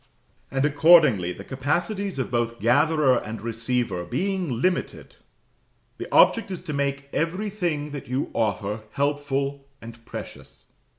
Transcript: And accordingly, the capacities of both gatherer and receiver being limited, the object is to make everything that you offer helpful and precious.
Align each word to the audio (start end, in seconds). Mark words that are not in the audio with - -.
And 0.49 0.65
accordingly, 0.65 1.31
the 1.31 1.43
capacities 1.43 2.17
of 2.17 2.31
both 2.31 2.59
gatherer 2.59 3.17
and 3.19 3.39
receiver 3.39 4.03
being 4.03 4.59
limited, 4.59 5.17
the 5.99 6.11
object 6.11 6.49
is 6.49 6.63
to 6.63 6.73
make 6.73 7.07
everything 7.13 7.91
that 7.91 8.07
you 8.07 8.31
offer 8.33 8.81
helpful 8.93 9.67
and 9.79 10.03
precious. 10.03 10.65